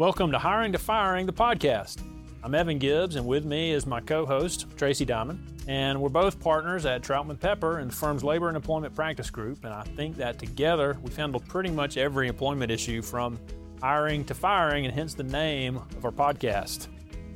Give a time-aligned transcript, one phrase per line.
[0.00, 1.98] Welcome to Hiring to Firing, the podcast.
[2.42, 5.62] I'm Evan Gibbs, and with me is my co host, Tracey Diamond.
[5.68, 9.62] And we're both partners at Troutman Pepper and the firm's labor and employment practice group.
[9.62, 13.38] And I think that together we've handled pretty much every employment issue from
[13.82, 16.88] hiring to firing, and hence the name of our podcast.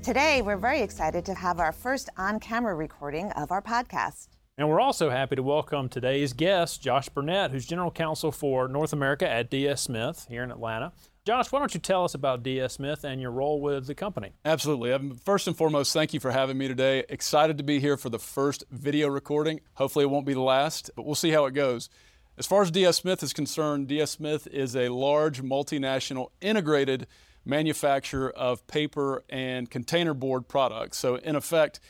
[0.03, 4.29] Today, we're very excited to have our first on camera recording of our podcast.
[4.57, 8.95] And we're also happy to welcome today's guest, Josh Burnette, who's General Counsel for North
[8.95, 10.93] America at DS Smith here in Atlanta.
[11.25, 14.33] Josh, why don't you tell us about DS Smith and your role with the company?
[14.45, 14.93] Absolutely.
[14.93, 17.03] Um, first and foremost, thank you for having me today.
[17.09, 19.61] Excited to be here for the first video recording.
[19.73, 21.89] Hopefully, it won't be the last, but we'll see how it goes.
[22.37, 27.07] As far as DS Smith is concerned, DS Smith is a large multinational integrated
[27.47, 30.99] manufacturer of paper and container board products.
[30.99, 31.81] So, in effect,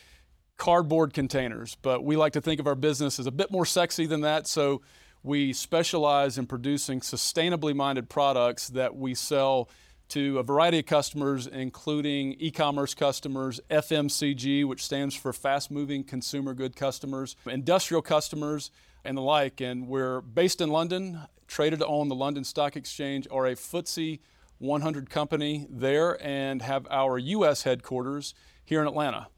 [0.58, 1.76] cardboard containers.
[1.82, 4.46] But we like to think of our business as a bit more sexy than that.
[4.46, 4.82] So,
[5.24, 9.70] we specialize in producing sustainably minded products that we sell
[10.10, 16.04] to a variety of customers, including e commerce customers, FMCG, which stands for fast moving
[16.04, 18.70] consumer good customers, industrial customers,
[19.02, 19.62] and the like.
[19.62, 24.20] And we're based in London, traded on the London Stock Exchange, are a FTSE
[24.58, 27.62] 100 company there, and have our U.S.
[27.62, 29.28] headquarters here in Atlanta.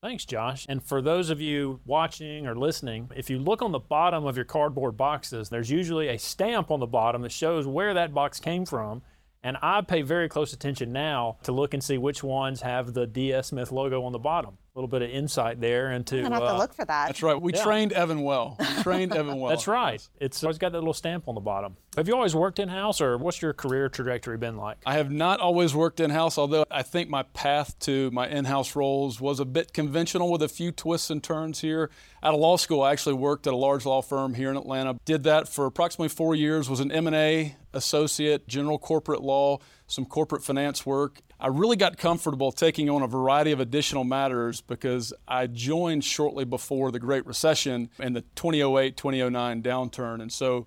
[0.00, 0.64] Thanks, Josh.
[0.68, 4.36] And for those of you watching or listening, if you look on the bottom of
[4.36, 8.38] your cardboard boxes, there's usually a stamp on the bottom that shows where that box
[8.38, 9.02] came from.
[9.42, 13.08] And I pay very close attention now to look and see which ones have the
[13.08, 16.18] DS Smith logo on the bottom little bit of insight there into.
[16.18, 17.06] I'm gonna have uh, to look for that.
[17.06, 17.40] That's right.
[17.40, 17.64] We yeah.
[17.64, 18.56] trained Evan well.
[18.58, 19.50] We trained Evan well.
[19.50, 20.06] That's right.
[20.20, 21.76] It's always got that little stamp on the bottom.
[21.96, 24.78] Have you always worked in house, or what's your career trajectory been like?
[24.86, 28.44] I have not always worked in house, although I think my path to my in
[28.44, 31.90] house roles was a bit conventional with a few twists and turns here.
[32.22, 34.96] Out of law school, I actually worked at a large law firm here in Atlanta.
[35.04, 36.70] Did that for approximately four years.
[36.70, 41.76] Was an M and A associate, general corporate law, some corporate finance work, I really
[41.76, 46.98] got comfortable taking on a variety of additional matters because I joined shortly before the
[46.98, 50.20] Great Recession and the 2008 2009 downturn.
[50.20, 50.66] And so,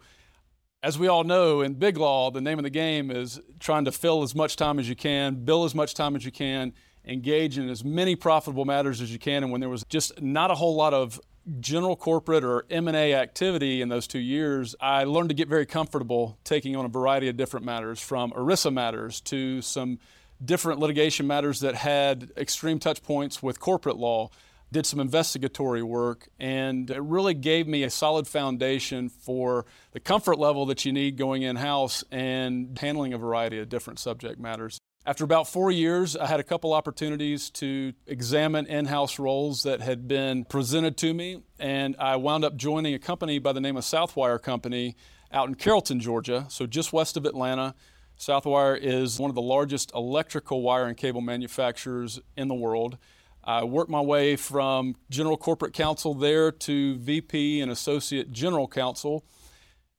[0.81, 3.91] as we all know, in big law, the name of the game is trying to
[3.91, 6.73] fill as much time as you can, bill as much time as you can,
[7.05, 9.43] engage in as many profitable matters as you can.
[9.43, 11.19] And when there was just not a whole lot of
[11.59, 16.37] general corporate or M&A activity in those 2 years, I learned to get very comfortable
[16.45, 19.99] taking on a variety of different matters from ERISA matters to some
[20.43, 24.29] different litigation matters that had extreme touch points with corporate law,
[24.71, 30.39] did some investigatory work, and it really gave me a solid foundation for the comfort
[30.39, 34.79] level that you need going in house and handling a variety of different subject matters.
[35.05, 39.81] After about four years, I had a couple opportunities to examine in house roles that
[39.81, 43.75] had been presented to me, and I wound up joining a company by the name
[43.77, 44.95] of Southwire Company
[45.33, 47.73] out in Carrollton, Georgia, so just west of Atlanta.
[48.21, 52.99] Southwire is one of the largest electrical wire and cable manufacturers in the world.
[53.43, 59.25] I worked my way from general corporate counsel there to VP and associate general counsel.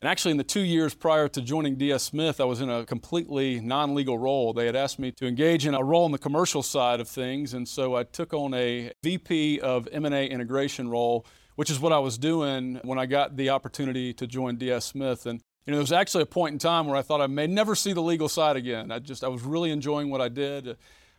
[0.00, 2.86] And actually, in the two years prior to joining DS Smith, I was in a
[2.86, 4.52] completely non legal role.
[4.52, 7.54] They had asked me to engage in a role in the commercial side of things.
[7.54, 11.98] And so I took on a VP of M&A integration role, which is what I
[11.98, 15.26] was doing when I got the opportunity to join DS Smith.
[15.26, 17.46] And you know, there was actually a point in time where I thought I may
[17.46, 18.90] never see the legal side again.
[18.90, 20.68] I just, I was really enjoying what I did.
[20.68, 20.74] Uh,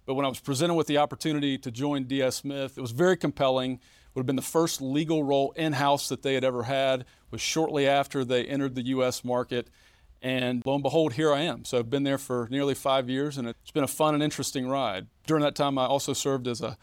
[0.06, 3.16] but when I was presented with the opportunity to join DS Smith, it was very
[3.16, 3.80] compelling.
[4.14, 7.06] Would have been the first legal role in house that they had ever had.
[7.32, 9.24] Was shortly after they entered the U.S.
[9.24, 9.70] market,
[10.22, 11.66] and lo and behold, here I am.
[11.66, 14.68] So I've been there for nearly five years, and it's been a fun and interesting
[14.68, 15.08] ride.
[15.26, 16.78] During that time, I also served as a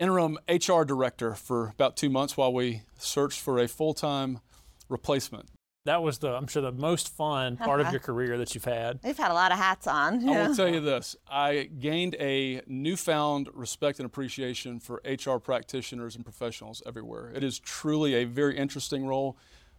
[0.00, 4.40] interim HR director for about two months while we searched for a full-time
[4.88, 5.48] replacement
[5.88, 7.92] that was the I'm sure the most fun part of uh-huh.
[7.92, 9.00] your career that you've had.
[9.02, 10.28] We've had a lot of hats on.
[10.28, 16.14] I will tell you this: I gained a newfound respect and appreciation for HR practitioners
[16.14, 17.32] and professionals everywhere.
[17.34, 19.38] It is truly a very interesting role,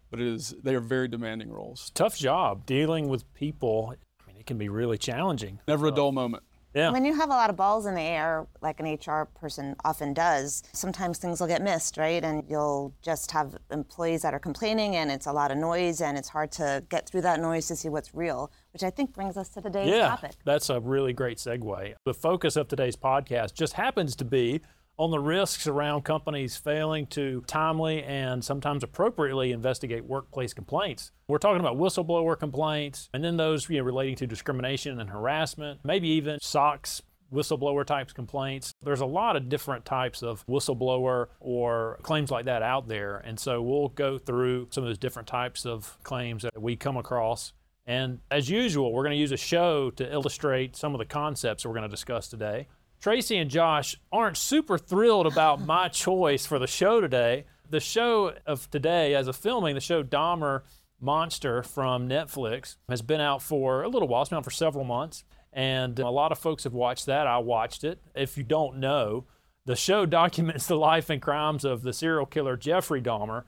[0.10, 1.92] but it is they are very demanding roles.
[1.94, 3.94] Tough job dealing with people.
[4.24, 5.60] I mean, it can be really challenging.
[5.68, 6.44] Never a dull moment.
[6.74, 6.92] Yeah.
[6.92, 10.14] When you have a lot of balls in the air, like an HR person often
[10.14, 12.24] does, sometimes things will get missed, right?
[12.24, 16.18] And you'll just have employees that are complaining and it's a lot of noise and
[16.18, 19.38] it's hard to get through that noise to see what's real, which I think brings
[19.38, 20.32] us to today's yeah, topic.
[20.46, 21.96] That's a really great segue.
[22.06, 24.62] The focus of today's podcast just happens to be
[25.00, 31.12] on the risks around companies failing to timely and sometimes appropriately investigate workplace complaints.
[31.30, 35.80] We're talking about whistleblower complaints and then those you know, relating to discrimination and harassment,
[35.86, 37.02] maybe even SOX
[37.34, 38.74] whistleblower types complaints.
[38.84, 43.20] There's a lot of different types of whistleblower or claims like that out there.
[43.20, 46.98] And so we'll go through some of those different types of claims that we come
[46.98, 47.54] across
[47.90, 51.66] And as usual, we're going to use a show to illustrate some of the concepts
[51.66, 52.68] we're going to discuss today.
[53.00, 57.46] Tracey and Josh aren't super thrilled about my choice for the show today.
[57.70, 60.64] The show of today, as a filming, the show Dahmer
[61.00, 64.22] Monster from Netflix has been out for a little while.
[64.22, 65.24] It's been out for several months.
[65.54, 67.26] And a lot of folks have watched that.
[67.26, 68.02] I watched it.
[68.16, 69.26] If you don't know,
[69.66, 73.44] the show documents the life and crimes of the serial killer Jeffrey Dahmer,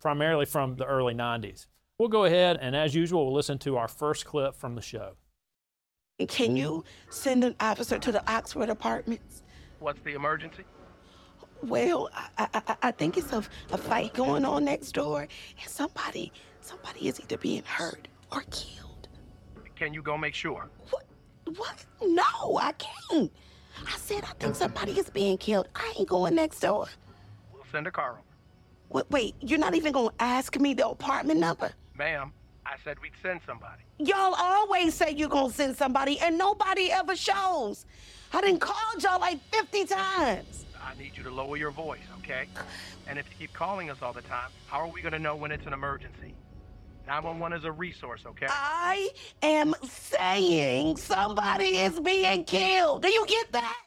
[0.00, 1.66] primarily from the early 90s.
[1.98, 5.12] We'll go ahead and, as usual, we'll listen to our first clip from the show.
[6.18, 6.56] Can mm-hmm.
[6.56, 9.42] you send an officer to the Oxford apartments?
[9.80, 10.64] What's the emergency?
[11.62, 12.08] Well,
[12.38, 17.08] I, I, I think it's a, a fight going on next door, and somebody somebody
[17.08, 19.08] is either being hurt or killed.
[19.74, 20.70] Can you go make sure?
[20.90, 21.04] What?
[21.56, 21.84] What?
[22.02, 23.30] No, I can't.
[23.86, 25.68] I said I think somebody is being killed.
[25.74, 26.86] I ain't going next door.
[27.52, 28.20] We'll send a car over.
[28.88, 31.72] Wait, wait you're not even gonna ask me the apartment number?
[31.94, 32.32] Ma'am,
[32.66, 33.82] I said we'd send somebody.
[33.98, 37.86] Y'all always say you're gonna send somebody, and nobody ever shows.
[38.32, 40.64] I didn't call y'all like 50 times.
[40.82, 42.46] I need you to lower your voice, okay?
[43.06, 45.52] And if you keep calling us all the time, how are we gonna know when
[45.52, 46.34] it's an emergency?
[47.06, 48.46] 911 is a resource, okay?
[48.48, 49.10] I
[49.42, 53.02] am saying somebody is being killed.
[53.02, 53.85] Do you get that?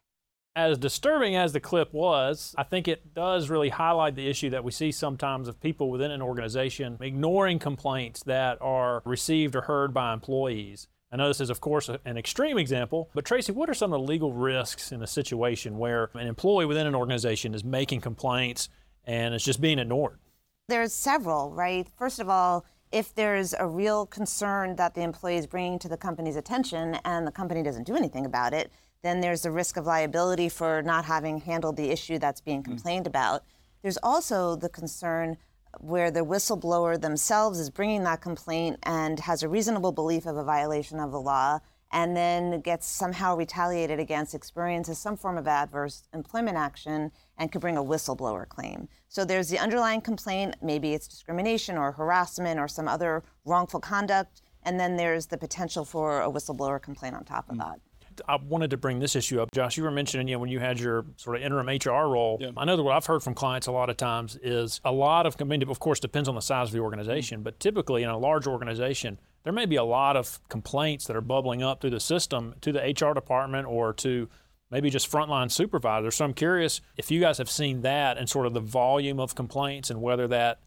[0.55, 4.63] As disturbing as the clip was, I think it does really highlight the issue that
[4.63, 9.93] we see sometimes of people within an organization ignoring complaints that are received or heard
[9.93, 10.87] by employees.
[11.11, 14.01] I know this is, of course, an extreme example, but Tracey, what are some of
[14.01, 18.69] the legal risks in a situation where an employee within an organization is making complaints
[19.05, 20.19] and it's just being ignored?
[20.67, 21.87] There's several, right?
[21.97, 25.97] First of all, if there's a real concern that the employee is bringing to the
[25.97, 28.71] company's attention and the company doesn't do anything about it,
[29.03, 32.71] then there's the risk of liability for not having handled the issue that's being hmm.
[32.71, 33.43] complained about.
[33.81, 35.37] There's also the concern
[35.79, 40.43] where the whistleblower themselves is bringing that complaint and has a reasonable belief of a
[40.43, 41.59] violation of the law
[41.91, 47.61] and then gets somehow retaliated against, experiences some form of adverse employment action, and could
[47.61, 48.87] bring a whistleblower claim.
[49.07, 54.41] So there's the underlying complaint, maybe it's discrimination or harassment or some other wrongful conduct,
[54.63, 57.61] and then there's the potential for a whistleblower complaint on top of hmm.
[57.61, 57.79] that.
[58.27, 59.77] I wanted to bring this issue up, Josh.
[59.77, 62.37] You were mentioning, you know, when you had your sort of interim HR role.
[62.39, 62.51] Yeah.
[62.57, 65.25] I know that what I've heard from clients a lot of times is a lot
[65.25, 67.43] of, I mean, of course, depends on the size of the organization, mm-hmm.
[67.43, 71.21] but typically in a large organization, there may be a lot of complaints that are
[71.21, 74.27] bubbling up through the system to the HR department or to
[74.71, 76.15] maybe just frontline supervisors.
[76.15, 79.35] So I'm curious if you guys have seen that and sort of the volume of
[79.35, 80.59] complaints and whether that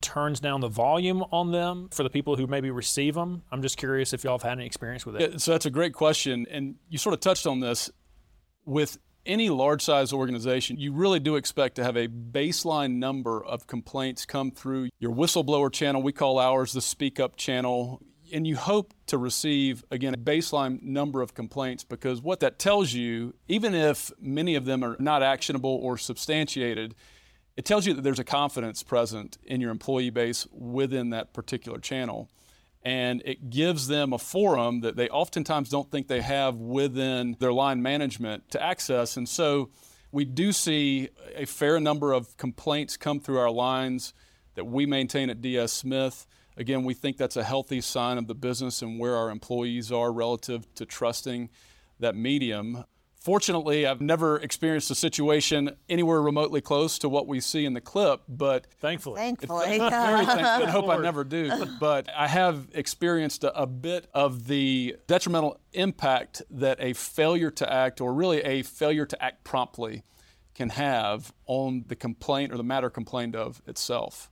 [0.00, 3.42] turns down the volume on them for the people who maybe receive them.
[3.50, 5.20] I'm just curious if y'all have had any experience with it.
[5.20, 6.46] Yeah, so that's a great question.
[6.50, 7.90] And you sort of touched on this.
[8.64, 13.66] With any large size organization, you really do expect to have a baseline number of
[13.66, 16.02] complaints come through your whistleblower channel.
[16.02, 18.02] We call ours the Speak Up channel.
[18.32, 22.92] And you hope to receive, again, a baseline number of complaints because what that tells
[22.92, 26.96] you, even if many of them are not actionable or substantiated,
[27.56, 31.78] it tells you that there's a confidence present in your employee base within that particular
[31.78, 32.28] channel.
[32.82, 37.52] And it gives them a forum that they oftentimes don't think they have within their
[37.52, 39.16] line management to access.
[39.16, 39.70] And so
[40.12, 44.14] we do see a fair number of complaints come through our lines
[44.54, 46.26] that we maintain at DS Smith.
[46.56, 50.12] Again, we think that's a healthy sign of the business and where our employees are
[50.12, 51.50] relative to trusting
[51.98, 52.84] that medium.
[53.26, 57.80] Fortunately, I've never experienced a situation anywhere remotely close to what we see in the
[57.80, 59.16] clip, but Thankfully.
[59.16, 59.66] Thankfully.
[59.78, 60.30] very thankful
[60.62, 61.50] and hope I never do.
[61.80, 67.72] But I have experienced a, a bit of the detrimental impact that a failure to
[67.72, 70.04] act, or really a failure to act promptly,
[70.54, 74.30] can have on the complaint or the matter complained of itself.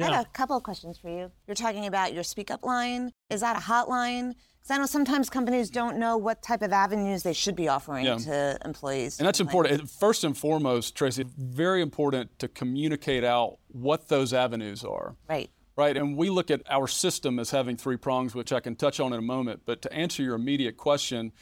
[0.00, 1.32] I have a couple of questions for you.
[1.48, 3.10] You're talking about your speak up line.
[3.28, 4.34] Is that a hotline?
[4.70, 8.16] I know sometimes companies don't know what type of avenues they should be offering Yeah.
[8.18, 9.18] to employees.
[9.18, 9.90] And that's important.
[9.90, 15.16] First and foremost, Tracey, very important to communicate out what those avenues are.
[15.28, 15.50] Right.
[15.76, 19.00] Right, and we look at our system as having three prongs, which I can touch
[19.00, 19.62] on in a moment.
[19.64, 21.32] But to answer your immediate question,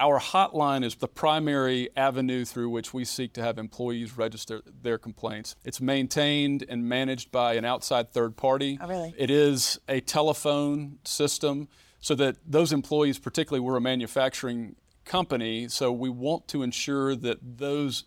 [0.00, 4.96] our hotline is the primary avenue through which we seek to have employees register their
[4.96, 5.54] complaints.
[5.64, 8.78] It's maintained and managed by an outside third party.
[8.80, 9.12] Oh, really?
[9.18, 11.68] It is a telephone system
[12.00, 17.38] so that those employees, particularly we're a manufacturing company, so we want to ensure that
[17.42, 18.04] those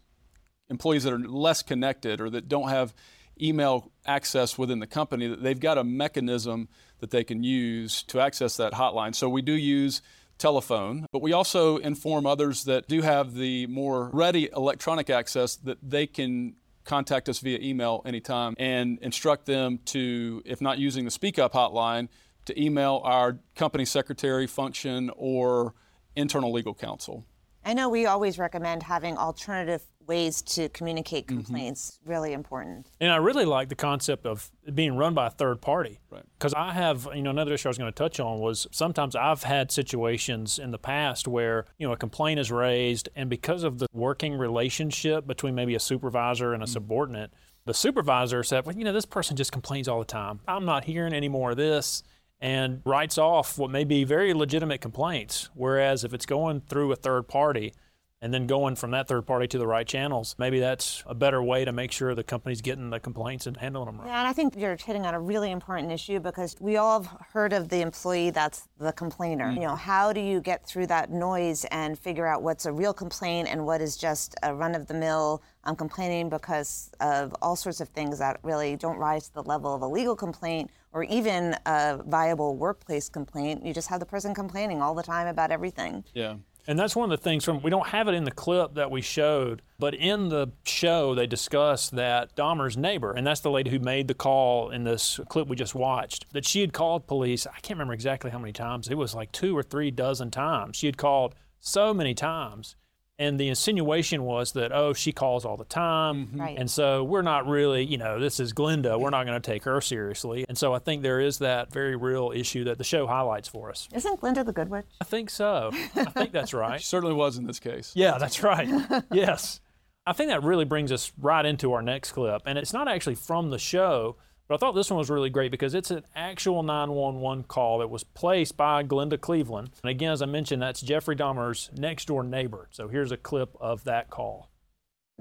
[0.69, 2.93] employees that are less connected or that don't have
[3.41, 6.69] email access within the company that they've got a mechanism
[7.00, 9.15] that they can use to access that hotline.
[9.15, 10.01] So we do use
[10.38, 15.77] telephone, but we also inform others that do have the more ready electronic access that
[15.81, 21.12] they can contact us via email anytime and instruct them to if not using the
[21.12, 22.07] speak up hotline
[22.45, 25.74] to email our company secretary function or
[26.15, 27.25] internal legal counsel.
[27.63, 32.00] I know we always recommend having alternative ways to communicate complaints.
[32.01, 32.10] Mm-hmm.
[32.10, 32.88] Really important.
[33.00, 36.00] And I really like the concept of being run by a third party.
[36.10, 36.24] Right.
[36.38, 39.15] Because I have, you know, another issue I was going to touch on was sometimes
[39.15, 43.63] I've had situations in the past where, you know, a complaint is raised, and because
[43.63, 46.74] of the working relationship between maybe a supervisor and a mm-hmm.
[46.74, 47.31] subordinate,
[47.65, 50.39] the supervisor said, well, you know, this person just complains all the time.
[50.48, 52.01] I'm not hearing any more of this
[52.41, 55.50] and writes off what may be very legitimate complaints.
[55.53, 57.74] Whereas if it's going through a third party,
[58.22, 60.36] and then going from that third party to the right channels.
[60.38, 63.88] Maybe that's a better way to make sure the company's getting the complaints and handling
[63.88, 64.08] them right.
[64.08, 67.18] Yeah, and I think you're hitting on a really important issue because we all have
[67.34, 69.46] heard of the employee that's the complainer.
[69.46, 69.62] Mm-hmm.
[69.62, 72.94] You know, how do you get through that noise and figure out what's a real
[72.94, 75.42] complaint and what is just a run of the mill?
[75.63, 79.74] I'm complaining because of all sorts of things that really don't rise to the level
[79.74, 83.66] of a legal complaint or even a viable workplace complaint.
[83.66, 86.04] You just have the person complaining all the time about everything.
[86.13, 86.36] Yeah.
[86.68, 88.91] And that's one of the things from we don't have it in the clip that
[88.91, 93.72] we showed, but in the show they discuss that Dahmer's neighbor, and that's the lady
[93.72, 97.48] who made the call in this clip we just watched, that she had called police.
[97.48, 98.89] I can't remember exactly how many times.
[98.89, 100.77] It was like two or three dozen times.
[100.77, 102.75] She had called so many times
[103.22, 106.25] and the insinuation was that oh she calls all the time.
[106.28, 106.42] Mm-hmm.
[106.42, 106.58] right.
[106.58, 109.63] and so we're not really you know this is Glenda we're not going to take
[109.63, 110.46] her seriously.
[110.50, 113.70] And so i think there is that very real issue that the show highlights for
[113.70, 113.88] us.
[113.94, 114.86] Isn't glinda the good witch?
[115.00, 115.70] I think so.
[115.96, 116.80] I think that's right.
[116.82, 117.94] She certainly was in this case.
[117.96, 118.68] Yeah that's right.
[119.12, 119.62] Yes.
[120.06, 122.42] I think that really brings us right into our next clip.
[122.48, 124.18] And it's not actually from the show
[124.51, 127.89] but I thought this one was really great because it's an actual 911 call that
[127.89, 129.70] was placed by Glenda Cleveland.
[129.81, 132.67] And again, as I mentioned, that's Jeffrey Dahmer's next door neighbor.
[132.70, 134.51] So here's a clip of that call.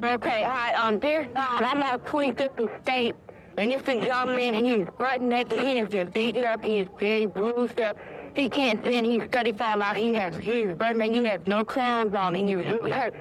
[0.03, 3.15] Okay, hi, um, dear God, I'm out 25th State,
[3.57, 6.89] and it's a young man, and he's right at the end, he's beaten up, he's
[6.99, 7.97] very bruised up.
[8.35, 12.17] He can't stand, he's 35 out, he has, he's, but man, he has no crowns
[12.17, 13.15] on, and he's really hurt.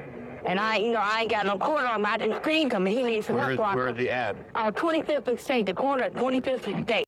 [0.45, 2.05] And I, you know, I ain't got no quarter on him.
[2.05, 2.85] I didn't screen him.
[2.85, 4.37] He needs some where is, Where is the ad?
[4.55, 7.05] Uh, 25th and State, the corner at 25th and State.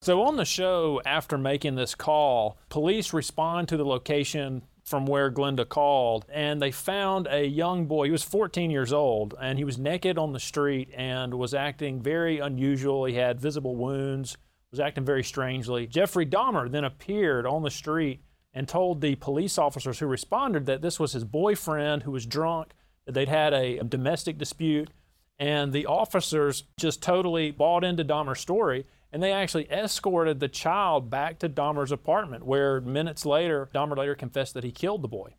[0.00, 5.30] So on the show, after making this call, police respond to the location from where
[5.30, 8.06] Glenda called, and they found a young boy.
[8.06, 12.00] He was 14 years old, and he was naked on the street and was acting
[12.00, 13.04] very unusual.
[13.04, 14.36] He had visible wounds,
[14.70, 15.86] was acting very strangely.
[15.86, 18.22] Jeffrey Dahmer then appeared on the street
[18.58, 22.72] and told the police officers who responded that this was his boyfriend who was drunk,
[23.06, 24.90] that they'd had a, domestic dispute,
[25.38, 28.84] and the officers just totally bought into Dahmer's story.
[29.12, 34.16] And they actually escorted the child back to Dahmer's apartment, where minutes later, Dahmer later
[34.16, 35.36] confessed that he killed the boy.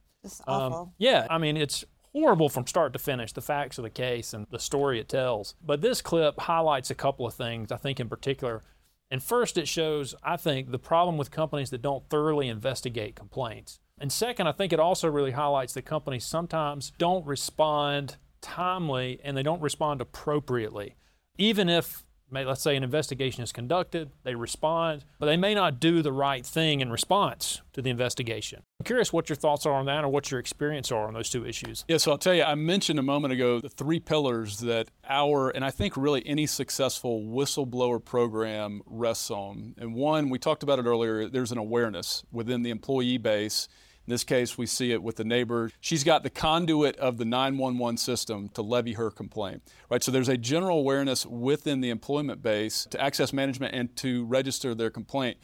[0.48, 0.80] Awful.
[0.80, 1.84] Um, yeah, I mean, it's
[2.14, 5.56] horrible from start to finish, the facts of the case and the story it tells.
[5.62, 8.64] But this clip highlights a couple of things, I think, in particular.
[9.12, 13.80] And first, it shows, I think, the problem with companies that don't thoroughly investigate complaints.
[14.00, 19.36] And second, I think it also really highlights that companies sometimes don't respond timely and
[19.36, 20.96] they don't respond appropriately.
[21.38, 26.02] Even if let's say an investigation is conducted, they respond, but they may not do
[26.02, 28.62] the right thing in response to the investigation.
[28.80, 31.30] I'm curious what your thoughts are on that or what your experience are on those
[31.30, 31.86] two issues.
[31.88, 35.50] Yeah, so I'll tell you, I mentioned a moment ago the three pillars that our,
[35.50, 39.76] and I think really any successful whistleblower program rests on.
[39.78, 43.68] And one, we talked about it earlier, there's an awareness within the employee base
[44.10, 45.70] in this case, we see it with the neighbor.
[45.82, 50.02] She's got the conduit of the 911 system to levy her complaint, right?
[50.02, 54.74] So there's a general awareness within the employment base to access management and to register
[54.74, 55.38] their complaint.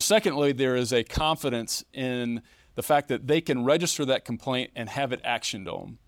[0.00, 2.40] Secondly, there is a confidence in
[2.74, 5.98] the fact that they can register that complaint and have it actioned on.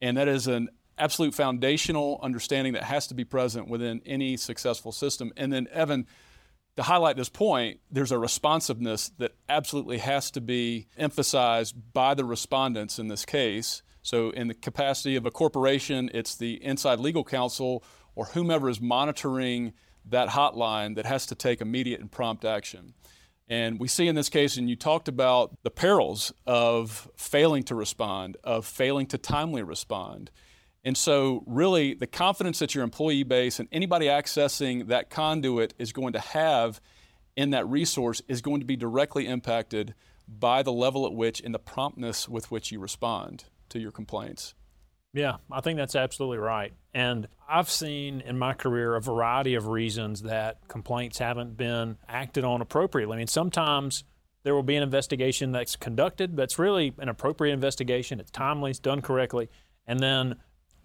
[0.00, 4.92] And that is an absolute foundational understanding that has to be present within any successful
[4.92, 5.32] system.
[5.36, 6.06] And then, Evan,
[6.78, 12.24] to highlight this point, there's a responsiveness that absolutely has to be emphasized by the
[12.24, 13.82] respondents in this case.
[14.02, 17.82] So, in the capacity of a corporation, it's the inside legal counsel
[18.14, 19.72] or whomever is monitoring
[20.08, 22.94] that hotline that has to take immediate and prompt action.
[23.48, 27.74] And we see in this case, and you talked about the perils of failing to
[27.74, 30.30] respond, of failing to timely respond.
[30.84, 35.92] And so, really, the confidence that your employee base and anybody accessing that conduit is
[35.92, 36.80] going to have
[37.36, 39.94] in that resource is going to be directly impacted
[40.28, 44.54] by the level at which and the promptness with which you respond to your complaints.
[45.14, 46.72] Yeah, I think that's absolutely right.
[46.92, 52.44] And I've seen in my career a variety of reasons that complaints haven't been acted
[52.44, 53.14] on appropriately.
[53.14, 54.04] I mean, sometimes
[54.42, 58.78] there will be an investigation that's conducted that's really an appropriate investigation, it's timely, it's
[58.78, 59.48] done correctly,
[59.86, 60.36] and then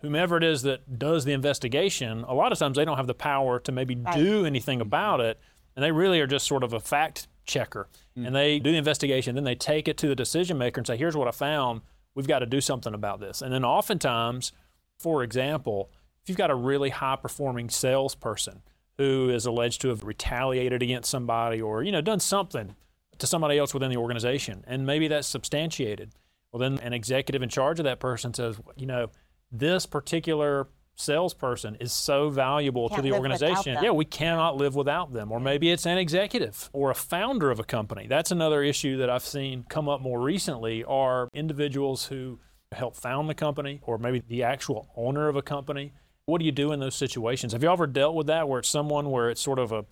[0.04, 3.14] whomever it is that does the investigation, a lot of times they don't have the
[3.14, 4.16] power to maybe right.
[4.16, 5.40] do anything about it.
[5.76, 7.88] And they really are just sort of a fact checker.
[8.18, 8.28] Mm.
[8.28, 10.98] And they do the investigation, then they take it to the decision maker and say,
[10.98, 11.82] here's what I found.
[12.16, 13.42] We've got to do something about this.
[13.42, 14.52] And then oftentimes,
[15.00, 15.90] for example,
[16.22, 18.62] if you've got a really high performing salesperson
[18.98, 22.76] who is alleged to have retaliated against somebody or, you know, done something
[23.18, 26.12] to somebody else within the organization, and maybe that's substantiated,
[26.52, 29.08] well, then an executive in charge of that person says, you know,
[29.54, 33.78] this particular salesperson is so valuable to the organization.
[33.82, 35.32] Yeah, we cannot live without them.
[35.32, 38.08] Or maybe it's an executive or a founder of a company.
[38.08, 42.40] That's another issue that I've seen come up more recently are individuals who
[42.72, 45.94] help found the company or maybe the actual owner of a company.
[46.26, 47.54] What do you do in those situations?
[47.54, 49.86] Have you ever dealt with that where it's someone where it's sort of a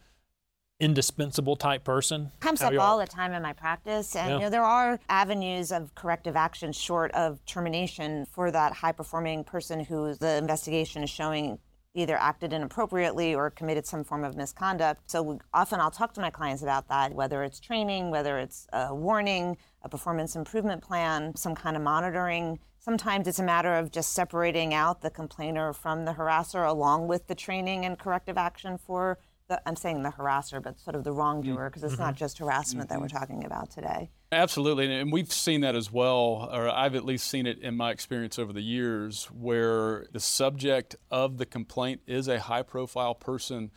[0.81, 2.31] indispensable type person?
[2.39, 4.35] comes up all the time in my practice and Yeah.
[4.35, 9.43] you know there are avenues of corrective action short of termination for that high performing
[9.43, 11.59] person who the investigation is showing
[11.93, 16.21] either acted inappropriately or committed some form of misconduct so we, often i'll talk to
[16.21, 21.35] my clients about that whether it's training whether it's a warning a performance improvement plan
[21.35, 26.05] some kind of monitoring sometimes it's a matter of just separating out the complainer from
[26.05, 29.19] the harasser along with the training and corrective action for
[29.51, 31.69] the, I'm saying the harasser, but sort of the wrongdoer, mm.
[31.69, 32.19] because it's not mm-hmm.
[32.19, 33.17] just harassment that we're mm-hmm.
[33.17, 34.09] talking about today.
[34.31, 37.91] Absolutely, and we've seen that as well, or I've at least seen it in my
[37.91, 43.71] experience over the years, where the subject of the complaint is a high profile person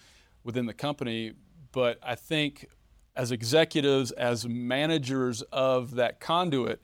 [0.45, 1.33] within the company.
[1.73, 2.69] But I think
[3.17, 6.81] as executives, as managers of that conduit,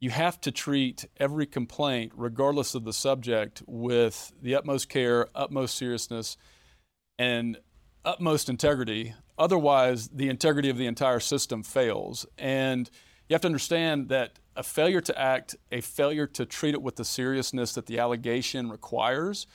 [0.00, 5.76] you have to treat every complaint, regardless of the subject, with the utmost care, utmost
[5.76, 6.36] seriousness,
[7.20, 7.58] and
[8.04, 9.14] utmost integrity.
[9.38, 12.26] Otherwise, the integrity of the entire system fails.
[12.38, 12.90] And
[13.28, 16.96] you have to understand that a failure to act, a failure to treat it with
[16.96, 19.46] the seriousness that the allegation requires,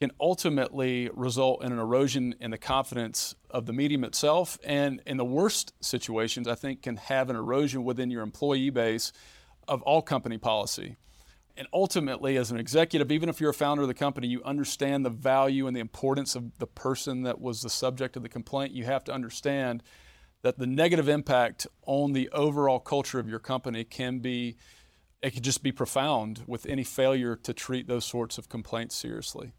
[0.00, 4.58] can ultimately result in an erosion in the confidence of the medium itself.
[4.64, 9.12] And in the worst situations, I think can have an erosion within your employee base
[9.68, 10.96] of all company policy.
[11.56, 15.04] And ultimately, as an executive, even if you're a founder of the company, you understand
[15.04, 18.72] the value and the importance of the person that was the subject of the complaint.
[18.72, 19.82] You have to understand
[20.42, 24.56] that the negative impact on the overall culture of your company can be,
[25.22, 29.52] it could just be profound with any failure to treat those sorts of complaints seriously.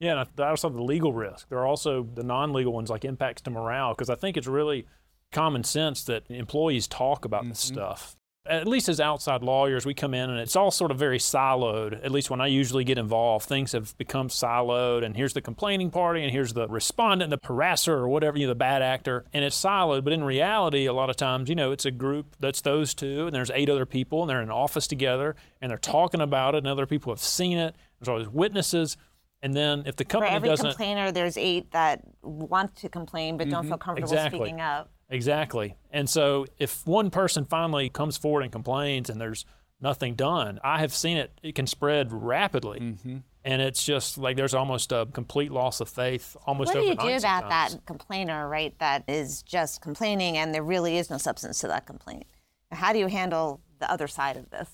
[0.00, 1.48] Yeah, and I also have the legal risk.
[1.48, 4.86] There are also the non-legal ones like impacts to morale, because I think it's really
[5.32, 7.74] common sense that employees talk about this mm-hmm.
[7.74, 8.16] stuff.
[8.44, 12.04] At least as outside lawyers, we come in and it's all sort of very siloed.
[12.04, 15.04] At least when I usually get involved, things have become siloed.
[15.04, 18.50] And here's the complaining party, and here's the respondent, the harasser, or whatever, you know,
[18.50, 19.24] the bad actor.
[19.32, 20.02] And it's siloed.
[20.02, 23.26] But in reality, a lot of times, you know, it's a group that's those two,
[23.26, 26.56] and there's eight other people, and they're in an office together, and they're talking about
[26.56, 27.76] it, and other people have seen it.
[28.00, 28.96] There's always witnesses.
[29.42, 33.36] And then if the For company every doesn't complainer, there's eight that want to complain
[33.36, 33.82] but don't feel mm-hmm.
[33.82, 34.38] comfortable Exactly.
[34.38, 34.90] speaking up.
[35.12, 35.76] Exactly.
[35.90, 39.44] And so if one person finally comes forward and complains and there's
[39.78, 42.80] nothing done, I have seen it, it can spread rapidly.
[42.80, 43.18] Mm-hmm.
[43.44, 46.94] And it's just like there's almost a complete loss of faith almost What do you
[46.94, 47.74] do about sometimes.
[47.74, 51.84] that complainer, right, that is just complaining and there really is no substance to that
[51.84, 52.24] complaint?
[52.70, 54.70] How do you handle the other side of this?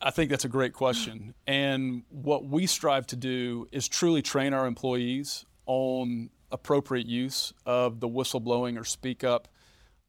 [0.00, 1.34] I think that's a great question.
[1.46, 8.00] And what we strive to do is truly train our employees on appropriate use of
[8.00, 9.48] the whistleblowing or speak up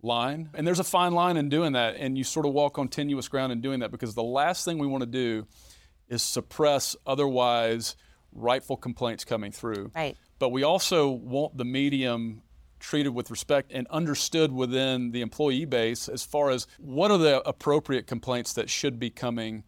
[0.05, 0.49] line.
[0.53, 1.95] And there's a fine line in doing that.
[1.97, 4.77] And you sort of walk on tenuous ground in doing that because the last thing
[4.77, 5.45] we want to do
[6.07, 7.95] is suppress otherwise
[8.31, 9.91] rightful complaints coming through.
[9.95, 10.15] Right.
[10.39, 12.41] But we also want the medium
[12.79, 17.41] treated with respect and understood within the employee base as far as what are the
[17.47, 19.63] appropriate complaints that should be coming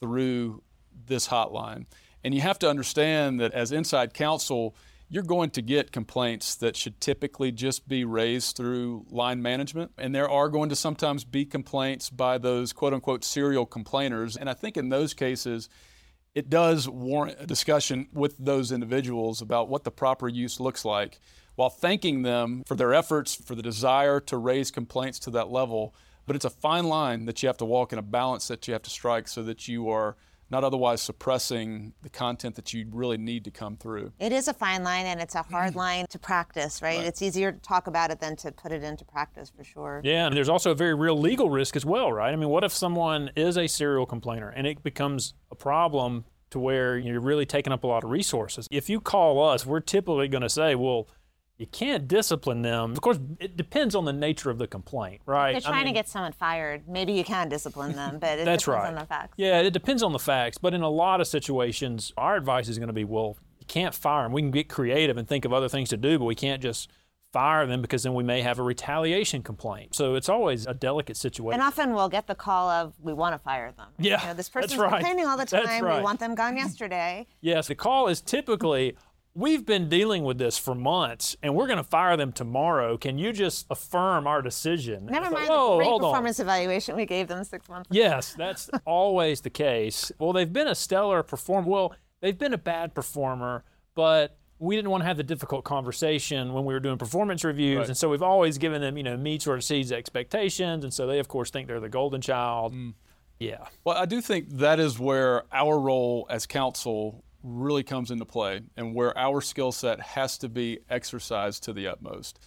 [0.00, 0.62] through
[1.06, 1.86] this hotline.
[2.24, 4.74] And you have to understand that as inside counsel,
[5.08, 9.92] you're going to get complaints that should typically just be raised through line management.
[9.96, 14.36] And there are going to sometimes be complaints by those quote unquote serial complainers.
[14.36, 15.68] And I think in those cases,
[16.34, 21.20] it does warrant a discussion with those individuals about what the proper use looks like
[21.54, 25.94] while thanking them for their efforts, for the desire to raise complaints to that level.
[26.26, 28.74] But it's a fine line that you have to walk and a balance that you
[28.74, 30.16] have to strike so that you are
[30.50, 34.12] not otherwise suppressing the content that you really need to come through.
[34.18, 35.78] It is a fine line and it's a hard Mm-hmm.
[35.78, 37.00] line to practice, right?
[37.00, 40.00] It's easier to talk about it than to put it into practice for sure.
[40.04, 42.32] Yeah, and there's also a very real legal risk as well, right?
[42.32, 46.60] I mean, what if someone is a serial complainer and it becomes a problem to
[46.60, 48.68] where you're really taking up a lot of resources?
[48.70, 51.08] If you call us, we're typically going to say, well,
[51.58, 52.92] you can't discipline them.
[52.92, 55.50] Of course, it depends on the nature of the complaint, right?
[55.50, 58.38] If I you're trying mean- to get someone fired, maybe you can discipline them, but
[58.38, 58.88] it That's depends right.
[58.88, 59.34] on the facts.
[59.36, 62.78] Yeah, it depends on the facts, but in a lot of situations, our advice is
[62.78, 64.32] going to be, well, you can't fire them.
[64.32, 66.90] We can get creative and think of other things to do, but we can't just
[67.32, 69.94] fire them because then we may have a retaliation complaint.
[69.94, 71.54] So it's always a delicate situation.
[71.54, 73.88] And often we'll get the call of, we want to fire them.
[73.98, 74.90] Yeah, You know, this person's right.
[74.90, 75.84] complaining all the time.
[75.84, 75.96] right.
[75.98, 77.26] We want them gone yesterday.
[77.40, 78.96] Yes, the call is typically,
[79.36, 82.96] we've been dealing with this for months and we're going to fire them tomorrow.
[82.96, 85.04] Can you just affirm our decision?
[85.06, 86.10] Never It's like, mind Whoa, the great hold on.
[86.10, 87.98] performance evaluation we gave them six months ago.
[87.98, 90.10] Yes, that's always the case.
[90.18, 91.68] Well, they've been a stellar performer.
[91.68, 93.62] Well, they've been a bad performer,
[93.94, 97.76] but we didn't want to have the difficult conversation when we were doing performance reviews,
[97.80, 97.88] Right.
[97.88, 101.18] and so we've always given them, you know, meets or exceeds expectations, and so they,
[101.18, 102.72] of course, think they're the golden child.
[102.72, 102.94] Mm.
[103.38, 103.66] Yeah.
[103.84, 108.60] Well, I do think that is where our role as counsel really comes into play
[108.76, 112.40] and where our skill set has to be exercised to the utmost.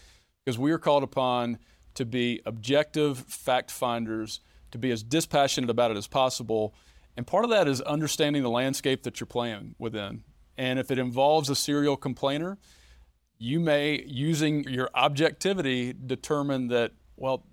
[0.44, 1.58] Because we are called upon
[1.96, 6.76] to be objective fact finders, to be as dispassionate about it as possible.
[7.18, 10.24] And part of that is understanding the landscape that you're playing within.
[10.58, 12.58] And if it involves a serial complainer,
[13.38, 17.46] you may, using your objectivity, determine that, well,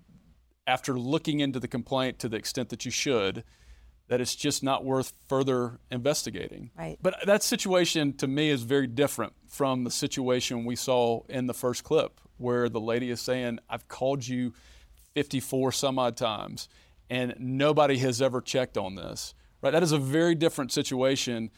[0.67, 3.45] after looking into the complaint to the extent that you should,
[4.09, 6.71] that it's just not worth further investigating.
[6.79, 6.99] Right.
[7.03, 11.55] But that situation to me is very different from the situation we saw in the
[11.55, 14.53] first clip, where the lady is saying, I've called you
[15.15, 16.69] 54 some odd times
[17.09, 19.35] and nobody has ever checked on this.
[19.63, 19.71] Right?
[19.71, 21.51] That is a very different situation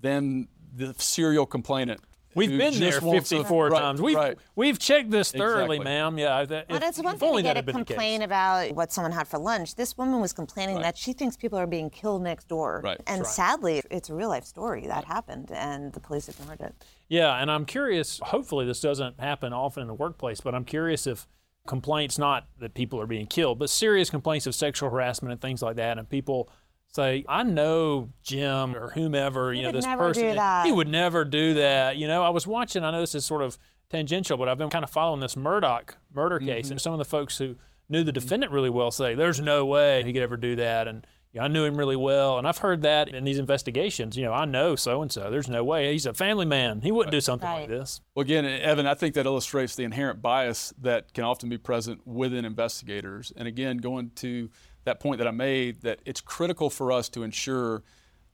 [0.00, 2.00] than the serial complainant.
[2.34, 4.00] We've been there just wants 54 Right, times.
[4.00, 4.38] We've, right.
[4.54, 5.84] we've checked this thoroughly, Exactly.
[5.84, 6.18] ma'am.
[6.18, 6.38] Yeah.
[6.38, 7.86] Oh, that, But if, it's one thing to that get a been the case.
[7.94, 9.74] complaint about what someone had for lunch.
[9.74, 12.80] This woman was complaining that she thinks people are being killed next door.
[12.84, 13.00] Right.
[13.06, 16.74] And sadly, it's a real life story that happened, and the police ignored it.
[17.08, 18.20] Yeah, and I'm curious.
[18.22, 21.26] Hopefully, this doesn't happen often in the workplace, but I'm curious if
[21.66, 25.62] complaints, not that people are being killed, but serious complaints of sexual harassment and things
[25.62, 26.48] like that, and people
[26.92, 31.96] say, "I know Jim or whomever, you know, this person, he would never do that."
[31.96, 32.84] You know, I was watching.
[32.84, 33.58] I know this is sort of
[33.90, 36.72] tangential, but I've been kind of following this Murdaugh murder case, Mm-hmm.
[36.72, 37.56] and some of the folks who
[37.88, 41.06] knew the defendant really well say, "There's no way he could ever do that," and
[41.32, 44.16] yeah, I knew him really well, and I've heard that in these investigations.
[44.16, 45.30] You know, I know so and so.
[45.30, 46.80] There's no way he's a family man.
[46.80, 48.00] He wouldn't do something like this.
[48.16, 52.04] Well, again, Evan, I think that illustrates the inherent bias that can often be present
[52.04, 53.32] within investigators.
[53.36, 54.50] And again, going to
[54.84, 57.82] that point that I made, that it's critical for us to ensure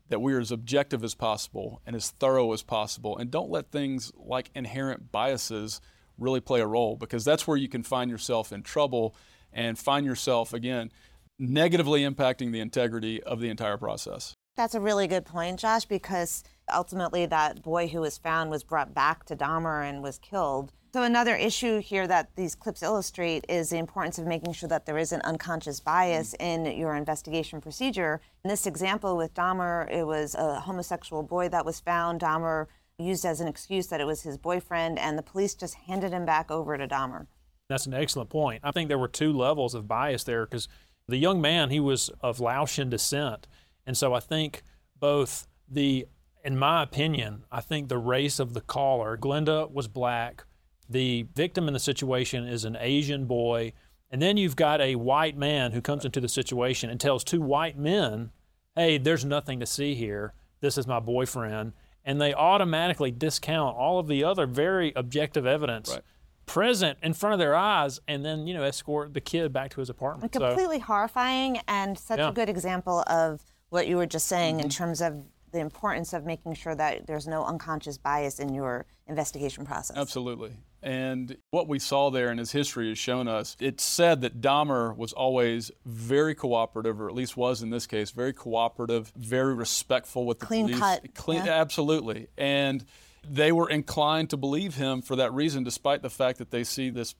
[0.09, 4.13] that we're as objective as possible and as thorough as possible, and don't let things
[4.17, 5.81] like inherent biases
[6.17, 9.15] really play a role, because that's where you can find yourself in trouble
[9.53, 10.93] and find yourself, again,
[11.39, 14.33] negatively impacting the integrity of the entire process.
[14.57, 18.95] That's a really good point, Josh, because ultimately that boy who was found was brought
[18.95, 20.73] back to Dahmer and was killed.
[20.97, 24.87] So another issue here that these clips illustrate is the importance of making sure that
[24.87, 26.43] there is an unconscious bias mm.
[26.43, 28.23] in your investigation procedure.
[28.43, 32.23] In this example with Dahmer, it was a homosexual boy that was found.
[32.23, 36.13] Dahmer used as an excuse that it was his boyfriend, and the police just handed
[36.13, 37.27] him back over to Dahmer.
[37.69, 38.63] That's an excellent point.
[38.65, 40.67] I think there were two levels of bias there because
[41.07, 43.47] the young man, he was of Laotian descent.
[43.85, 44.63] And so I think
[44.99, 46.07] both the,
[46.43, 50.47] in my opinion, I think the race of the caller, Glenda was black.
[50.89, 53.73] The victim in the situation is an Asian boy.
[54.11, 57.41] And then you've got a white man who comes into the situation and tells two
[57.41, 58.31] white men,
[58.77, 60.33] hey, there's nothing to see here.
[60.61, 61.73] This is my boyfriend.
[62.05, 66.03] And they automatically discount all of the other very objective evidence Right.
[66.47, 69.81] present in front of their eyes and then, you know, escort the kid back to
[69.81, 70.33] his apartment.
[70.33, 72.29] So, completely horrifying and such Yeah.
[72.29, 74.65] a good example of what you were just saying Mm-hmm.
[74.67, 78.87] in terms of the importance of making sure that there's no unconscious bias in your
[79.09, 79.97] investigation process.
[79.97, 80.53] Absolutely.
[80.87, 84.97] And what we saw there in his history has shown us, it's said that Dahmer
[84.97, 90.25] was always very cooperative, or at least was in this case, very cooperative, very respectful
[90.25, 90.79] with the Clean police.
[90.79, 91.61] cut, Clean, yeah.
[91.61, 92.29] Absolutely.
[92.39, 92.85] And
[93.29, 96.91] they were inclined to believe him for that reason, despite the fact that they see
[96.91, 97.17] this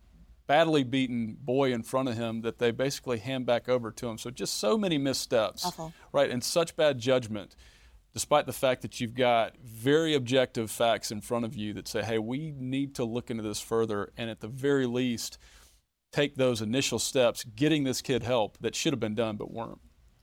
[0.47, 4.17] badly beaten boy in front of him that they basically hand back over to him.
[4.17, 5.93] So just so many missteps, Awful.
[6.13, 7.57] right, and such bad judgment
[8.17, 12.03] despite the fact that you've got very objective facts in front of you that say,
[12.03, 15.37] hey, we need to look into this further, and at the very least,
[16.13, 19.81] take those initial steps, getting this kid help that should have been done but weren't.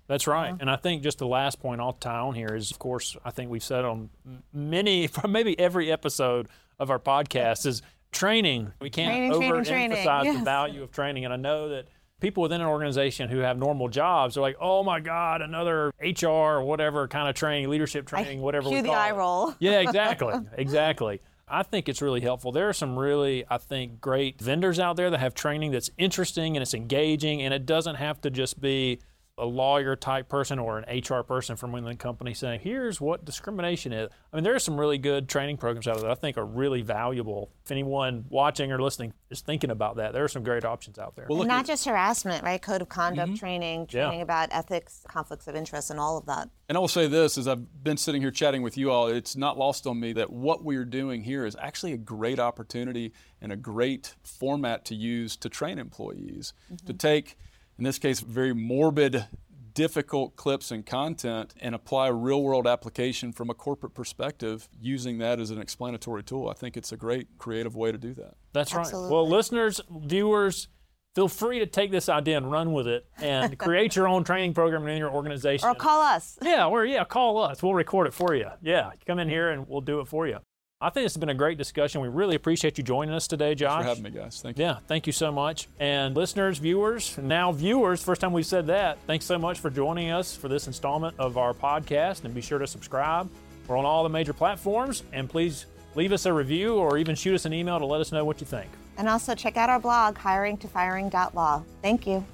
[0.08, 0.47] That's right.
[0.49, 0.58] Uh-huh.
[0.62, 3.29] And I think just the last point I'll tie on here is, of course, I
[3.29, 4.10] think we've said on
[4.51, 6.47] many, maybe every episode
[6.79, 8.73] of our podcast is training.
[8.82, 10.34] We can't Training, training, overemphasize training.
[10.34, 10.43] the Yes.
[10.43, 11.25] value of training.
[11.25, 11.86] And I know that
[12.24, 16.28] people within an organization who have normal jobs are like, oh my God, another HR
[16.28, 19.16] or whatever kind of training, leadership training, whatever Cue we the call eye it.
[19.16, 19.54] roll.
[19.60, 20.34] Yeah, exactly.
[20.54, 21.22] exactly.
[21.50, 22.54] I think it's really helpful.
[22.54, 26.56] There are some really, I think, great vendors out there that have training that's interesting
[26.56, 29.00] and it's engaging, and it doesn't have to just be
[29.38, 33.26] a lawyer type person or an HR person from within the company saying, here's what
[33.26, 34.10] discrimination is.
[34.32, 36.46] I mean, there are some really good training programs out there that I think are
[36.46, 37.50] really valuable.
[37.65, 41.15] If anyone watching or listening is thinking about that, there are some great options out
[41.15, 41.26] there.
[41.28, 42.62] Well, look, Not just harassment, right?
[42.62, 43.36] Code of conduct Mm-hmm.
[43.36, 44.04] training, Yeah.
[44.06, 46.50] training about ethics, conflicts of interest, and all of that.
[46.69, 49.36] And I will say this as I've been sitting here chatting with you all, it's
[49.36, 53.13] not lost on me that what we are doing here is actually a great opportunity
[53.41, 56.54] and a great format to use to train employees.
[56.86, 57.38] To take,
[57.78, 59.26] in this case, very morbid,
[59.74, 65.18] difficult clips and content and apply a real world application from a corporate perspective using
[65.18, 66.50] that as an explanatory tool.
[66.50, 68.36] I think it's a great creative way to do that.
[68.54, 68.82] That's right.
[68.82, 69.12] Absolutely.
[69.12, 70.68] Well, listeners, viewers,
[71.16, 74.54] feel free to take this idea and run with it and create your own training
[74.54, 75.68] program in your organization.
[75.68, 76.38] Or call us.
[76.42, 77.64] Yeah, or yeah, call us.
[77.64, 78.50] We'll record it for you.
[78.62, 80.40] Yeah, come in here and we'll do it for you.
[80.84, 82.02] I think it's been a great discussion.
[82.02, 83.72] We really appreciate you joining us today, Josh.
[83.72, 84.41] Thanks for having me, guys.
[84.41, 84.65] Thank you.
[84.65, 85.69] Yeah, thank you so much.
[85.80, 90.12] And listeners, viewers, now viewers, first time we've said that, thanks so much for joining
[90.12, 92.26] us for this installment of our podcast.
[92.26, 93.30] And be sure to subscribe.
[93.65, 95.04] We're on all the major platforms.
[95.13, 98.12] And please leave us a review or even shoot us an email to let us
[98.12, 98.69] know what you think.
[98.98, 101.63] And also check out our blog, hiringtofiring.law.
[101.82, 102.26] Thank you.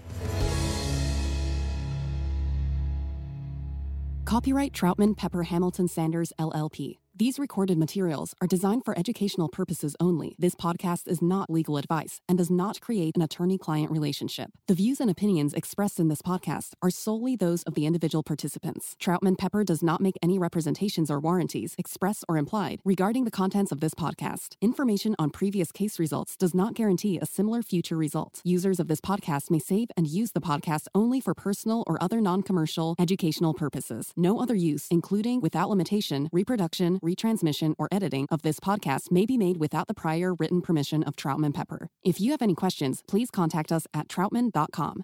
[4.26, 6.98] Copyright Troutman Pepper Hamilton Sanders LLP.
[7.20, 10.38] These recorded materials are designed for educational purposes only.
[10.40, 14.52] This podcast is not legal advice and does not create an attorney client relationship.
[14.68, 18.96] The views and opinions expressed in this podcast are solely those of the individual participants.
[19.02, 23.74] Troutman Pepper does not make any representations or warranties, express or implied, regarding the contents
[23.74, 24.56] of this podcast.
[24.62, 28.40] Information on previous case results does not guarantee a similar future result.
[28.46, 32.22] Users of this podcast may save and use the podcast only for personal or other
[32.22, 34.14] non commercial educational purposes.
[34.16, 39.38] No other use, including without limitation, reproduction, retransmission, or editing of this podcast may be
[39.38, 41.90] made without the prior written permission of Troutman Pepper.
[42.04, 45.04] If you have any questions, please contact us at troutman.com.